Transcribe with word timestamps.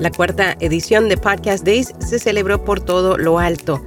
La 0.00 0.10
cuarta 0.10 0.56
edición 0.58 1.08
de 1.08 1.16
Podcast 1.16 1.64
Days 1.64 1.94
se 2.00 2.18
celebró 2.18 2.64
por 2.64 2.80
todo 2.80 3.16
lo 3.16 3.38
alto. 3.38 3.80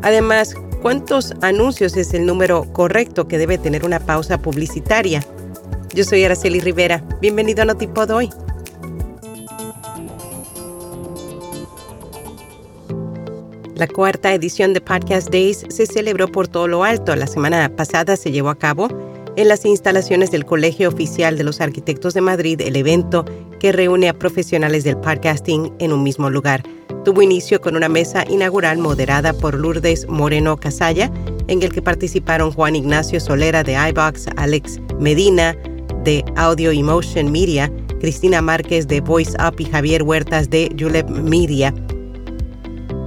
Además, 0.00 0.54
¿cuántos 0.80 1.34
anuncios 1.42 1.94
es 1.98 2.14
el 2.14 2.24
número 2.24 2.64
correcto 2.72 3.28
que 3.28 3.36
debe 3.36 3.58
tener 3.58 3.84
una 3.84 4.00
pausa 4.00 4.38
publicitaria? 4.38 5.22
Yo 5.94 6.04
soy 6.04 6.24
Araceli 6.24 6.60
Rivera. 6.60 7.04
Bienvenido 7.20 7.62
a 7.62 7.66
Notipod 7.66 8.10
hoy. 8.10 8.30
La 13.74 13.86
cuarta 13.86 14.32
edición 14.32 14.72
de 14.72 14.80
Podcast 14.80 15.28
Days 15.28 15.66
se 15.68 15.84
celebró 15.84 16.28
por 16.28 16.48
todo 16.48 16.66
lo 16.66 16.82
alto. 16.82 17.14
La 17.14 17.26
semana 17.26 17.68
pasada 17.76 18.16
se 18.16 18.32
llevó 18.32 18.48
a 18.48 18.58
cabo 18.58 18.88
en 19.36 19.48
las 19.48 19.66
instalaciones 19.66 20.30
del 20.30 20.46
Colegio 20.46 20.88
Oficial 20.88 21.36
de 21.36 21.44
los 21.44 21.60
Arquitectos 21.60 22.14
de 22.14 22.22
Madrid 22.22 22.58
el 22.62 22.74
evento 22.74 23.26
que 23.58 23.72
reúne 23.72 24.08
a 24.08 24.14
profesionales 24.14 24.84
del 24.84 24.96
podcasting 24.96 25.72
en 25.78 25.92
un 25.92 26.02
mismo 26.02 26.30
lugar. 26.30 26.62
Tuvo 27.04 27.22
inicio 27.22 27.60
con 27.60 27.76
una 27.76 27.88
mesa 27.88 28.24
inaugural 28.28 28.78
moderada 28.78 29.32
por 29.32 29.54
Lourdes 29.54 30.08
Moreno 30.08 30.56
Casalla, 30.56 31.10
en 31.48 31.62
el 31.62 31.72
que 31.72 31.82
participaron 31.82 32.52
Juan 32.52 32.76
Ignacio 32.76 33.20
Solera 33.20 33.62
de 33.62 33.74
iBox, 33.90 34.26
Alex 34.36 34.80
Medina 34.98 35.56
de 36.04 36.24
Audio 36.36 36.70
Emotion 36.70 37.30
Media, 37.30 37.70
Cristina 38.00 38.42
Márquez 38.42 38.86
de 38.88 39.00
Voice 39.00 39.36
Up 39.40 39.56
y 39.58 39.64
Javier 39.64 40.02
Huertas 40.02 40.50
de 40.50 40.74
Julep 40.78 41.08
Media. 41.08 41.74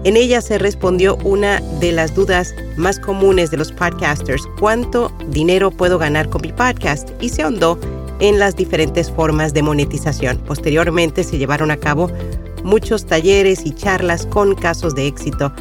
En 0.05 0.15
ella 0.15 0.41
se 0.41 0.57
respondió 0.57 1.17
una 1.25 1.59
de 1.81 1.91
las 1.91 2.15
dudas 2.15 2.55
más 2.77 2.99
comunes 2.99 3.51
de 3.51 3.57
los 3.57 3.73
podcasters, 3.73 4.47
¿cuánto 4.57 5.11
dinero 5.29 5.71
puedo 5.71 5.99
ganar 5.99 6.29
con 6.29 6.41
mi 6.41 6.53
podcast? 6.53 7.09
Y 7.19 7.27
se 7.27 7.43
ahondó 7.43 7.77
en 8.19 8.39
las 8.39 8.55
diferentes 8.55 9.11
formas 9.11 9.53
de 9.53 9.63
monetización. 9.63 10.37
Posteriormente 10.39 11.23
se 11.23 11.37
llevaron 11.37 11.71
a 11.71 11.77
cabo 11.77 12.09
muchos 12.63 13.05
talleres 13.05 13.65
y 13.65 13.71
charlas 13.71 14.25
con 14.25 14.55
casos 14.55 14.95
de 14.95 15.07
éxito. 15.07 15.51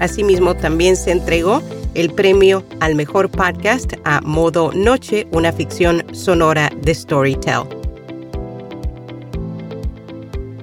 Asimismo, 0.00 0.54
también 0.56 0.96
se 0.96 1.12
entregó 1.12 1.62
el 1.94 2.10
premio 2.10 2.64
al 2.80 2.94
mejor 2.94 3.30
podcast 3.30 3.94
a 4.04 4.20
Modo 4.22 4.72
Noche, 4.72 5.26
una 5.32 5.52
ficción 5.52 6.04
sonora 6.12 6.70
de 6.82 6.94
Storytel. 6.94 7.62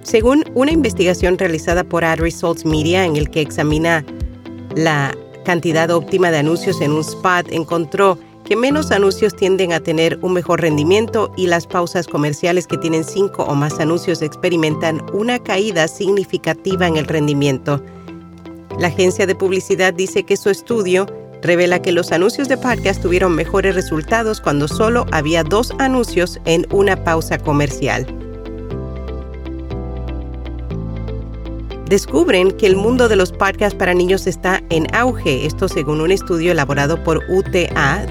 Según 0.04 0.46
una 0.54 0.72
investigación 0.72 1.38
realizada 1.38 1.84
por 1.84 2.06
Ad 2.06 2.20
Results 2.20 2.66
Media 2.66 3.06
en 3.06 3.18
el 3.18 3.30
que 3.30 3.42
examina 3.42 4.06
la 4.76 5.14
cantidad 5.44 5.90
óptima 5.92 6.32
de 6.32 6.38
anuncios 6.38 6.80
en 6.80 6.92
un 6.92 7.02
spot, 7.02 7.52
encontró 7.52 8.18
que 8.48 8.56
menos 8.56 8.92
anuncios 8.92 9.36
tienden 9.36 9.74
a 9.74 9.82
tener 9.82 10.20
un 10.22 10.32
mejor 10.32 10.62
rendimiento 10.62 11.34
y 11.36 11.48
las 11.48 11.68
pausas 11.68 12.08
comerciales 12.08 12.66
que 12.66 12.78
tienen 12.78 13.04
cinco 13.04 13.44
o 13.44 13.56
más 13.56 13.78
anuncios 13.82 14.22
experimentan 14.22 15.06
una 15.12 15.38
caída 15.38 15.90
significativa 15.90 16.88
en 16.88 16.96
el 16.96 17.08
rendimiento. 17.08 17.84
La 18.80 18.88
agencia 18.88 19.28
de 19.28 19.36
publicidad 19.36 19.94
dice 19.94 20.24
que 20.24 20.38
su 20.38 20.50
estudio 20.50 21.08
revela 21.42 21.82
que 21.82 21.92
los 21.92 22.14
anuncios 22.14 22.48
de 22.48 22.56
podcast 22.56 23.02
tuvieron 23.02 23.36
mejores 23.36 23.76
resultados 23.76 24.40
cuando 24.40 24.70
solo 24.70 25.06
había 25.12 25.44
dos 25.44 25.74
anuncios 25.78 26.40
en 26.46 26.66
una 26.72 27.04
pausa 27.04 27.38
comercial. 27.38 28.08
descubren 31.90 32.52
que 32.52 32.68
el 32.68 32.76
mundo 32.76 33.08
de 33.08 33.16
los 33.16 33.32
podcasts 33.32 33.78
para 33.78 33.94
niños 33.94 34.28
está 34.28 34.62
en 34.70 34.94
auge, 34.94 35.46
esto 35.46 35.70
según 35.70 36.02
un 36.02 36.12
estudio 36.12 36.52
elaborado 36.52 37.02
por 37.02 37.24
UTA. 37.30 38.06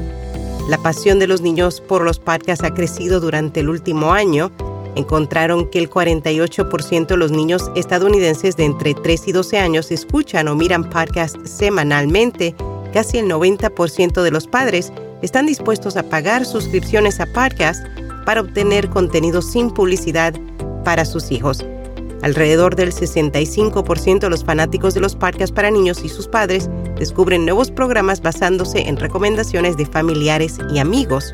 La 0.68 0.78
pasión 0.78 1.20
de 1.20 1.28
los 1.28 1.42
niños 1.42 1.80
por 1.80 2.02
los 2.02 2.18
podcasts 2.18 2.64
ha 2.64 2.74
crecido 2.74 3.20
durante 3.20 3.60
el 3.60 3.68
último 3.68 4.12
año. 4.12 4.50
Encontraron 4.96 5.70
que 5.70 5.78
el 5.78 5.88
48% 5.88 7.06
de 7.06 7.16
los 7.16 7.30
niños 7.30 7.70
estadounidenses 7.76 8.56
de 8.56 8.64
entre 8.64 8.94
3 8.94 9.28
y 9.28 9.32
12 9.32 9.58
años 9.58 9.92
escuchan 9.92 10.48
o 10.48 10.56
miran 10.56 10.90
podcasts 10.90 11.38
semanalmente. 11.48 12.56
Casi 12.92 13.18
el 13.18 13.30
90% 13.30 14.22
de 14.22 14.30
los 14.32 14.48
padres 14.48 14.92
están 15.22 15.46
dispuestos 15.46 15.96
a 15.96 16.02
pagar 16.02 16.44
suscripciones 16.44 17.20
a 17.20 17.26
podcasts 17.26 17.86
para 18.24 18.40
obtener 18.40 18.88
contenido 18.90 19.42
sin 19.42 19.70
publicidad 19.70 20.34
para 20.84 21.04
sus 21.04 21.30
hijos. 21.30 21.64
Alrededor 22.26 22.74
del 22.74 22.92
65% 22.92 24.18
de 24.18 24.30
los 24.30 24.44
fanáticos 24.44 24.94
de 24.94 25.00
los 25.00 25.14
podcasts 25.14 25.54
para 25.54 25.70
niños 25.70 26.04
y 26.04 26.08
sus 26.08 26.26
padres 26.26 26.68
descubren 26.98 27.44
nuevos 27.44 27.70
programas 27.70 28.20
basándose 28.20 28.80
en 28.80 28.96
recomendaciones 28.96 29.76
de 29.76 29.86
familiares 29.86 30.58
y 30.74 30.80
amigos. 30.80 31.32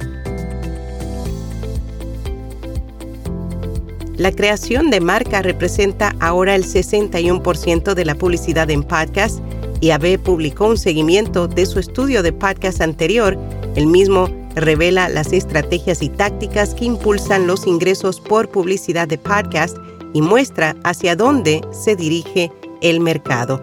La 4.19 4.32
creación 4.32 4.91
de 4.91 5.00
marca 5.00 5.41
representa 5.41 6.14
ahora 6.20 6.54
el 6.54 6.64
61% 6.64 7.94
de 7.94 8.04
la 8.04 8.14
publicidad 8.14 8.70
en 8.70 8.82
podcast 8.82 9.41
y 9.80 9.92
AB 9.92 10.19
publicó 10.19 10.66
un 10.66 10.76
seguimiento 10.76 11.48
de 11.48 11.64
su 11.64 11.78
estudio 11.78 12.22
de 12.22 12.34
podcast 12.34 12.82
anterior. 12.82 13.38
El 13.76 13.86
mismo 13.86 14.28
revela 14.56 15.09
las 15.09 15.32
estrategias 15.32 16.03
y 16.03 16.10
tácticas 16.10 16.74
que 16.74 16.84
impulsan 16.84 17.47
los 17.47 17.66
ingresos 17.66 18.20
por 18.20 18.50
publicidad 18.50 19.09
de 19.09 19.16
podcast 19.16 19.78
y 20.12 20.23
muestra 20.23 20.75
hacia 20.84 21.17
dónde 21.17 21.61
se 21.71 21.97
dirige 21.97 22.50
el 22.81 23.00
mercado. 23.00 23.61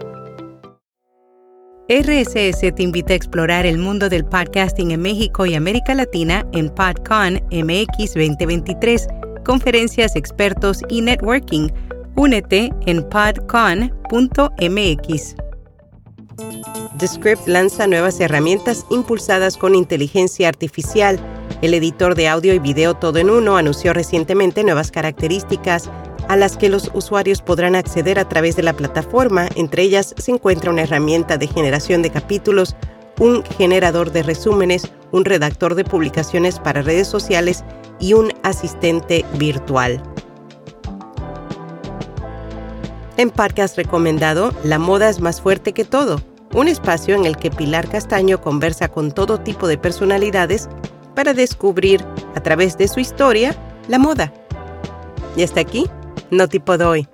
RSS 1.88 2.60
te 2.60 2.82
invita 2.84 3.14
a 3.14 3.16
explorar 3.16 3.66
el 3.66 3.76
mundo 3.76 4.08
del 4.08 4.24
podcasting 4.24 4.92
en 4.92 5.02
México 5.02 5.44
y 5.44 5.56
América 5.56 5.92
Latina 5.92 6.46
en 6.52 6.70
PodCon 6.70 7.40
MX 7.50 8.14
2023, 8.14 9.08
conferencias, 9.44 10.14
expertos 10.14 10.82
y 10.88 11.00
networking. 11.00 11.68
Únete 12.14 12.70
en 12.86 13.02
podcon.mx. 13.08 13.90
Descript 16.98 17.48
lanza 17.48 17.88
nuevas 17.88 18.20
herramientas 18.20 18.86
impulsadas 18.90 19.56
con 19.56 19.74
inteligencia 19.74 20.48
artificial. 20.48 21.18
El 21.60 21.74
editor 21.74 22.14
de 22.14 22.28
audio 22.28 22.54
y 22.54 22.60
video 22.60 22.94
todo 22.94 23.18
en 23.18 23.30
uno 23.30 23.56
anunció 23.56 23.92
recientemente 23.92 24.62
nuevas 24.62 24.92
características 24.92 25.90
a 26.30 26.36
las 26.36 26.56
que 26.56 26.68
los 26.68 26.92
usuarios 26.94 27.42
podrán 27.42 27.74
acceder 27.74 28.20
a 28.20 28.28
través 28.28 28.54
de 28.54 28.62
la 28.62 28.72
plataforma. 28.72 29.48
Entre 29.56 29.82
ellas 29.82 30.14
se 30.16 30.30
encuentra 30.30 30.70
una 30.70 30.82
herramienta 30.82 31.38
de 31.38 31.48
generación 31.48 32.02
de 32.02 32.10
capítulos, 32.10 32.76
un 33.18 33.42
generador 33.58 34.12
de 34.12 34.22
resúmenes, 34.22 34.92
un 35.10 35.24
redactor 35.24 35.74
de 35.74 35.82
publicaciones 35.82 36.60
para 36.60 36.82
redes 36.82 37.08
sociales 37.08 37.64
y 37.98 38.12
un 38.12 38.32
asistente 38.44 39.24
virtual. 39.38 40.00
En 43.16 43.30
Podcast 43.30 43.76
Recomendado, 43.76 44.54
La 44.62 44.78
moda 44.78 45.08
es 45.08 45.20
más 45.20 45.40
fuerte 45.40 45.72
que 45.72 45.84
todo, 45.84 46.22
un 46.54 46.68
espacio 46.68 47.16
en 47.16 47.26
el 47.26 47.38
que 47.38 47.50
Pilar 47.50 47.88
Castaño 47.88 48.40
conversa 48.40 48.86
con 48.86 49.10
todo 49.10 49.40
tipo 49.40 49.66
de 49.66 49.78
personalidades 49.78 50.68
para 51.16 51.34
descubrir, 51.34 52.04
a 52.36 52.40
través 52.40 52.78
de 52.78 52.86
su 52.86 53.00
historia, 53.00 53.56
la 53.88 53.98
moda. 53.98 54.32
Y 55.36 55.42
hasta 55.42 55.60
aquí 55.60 55.90
no 56.30 56.48
tipo 56.48 56.76
doy. 56.78 57.08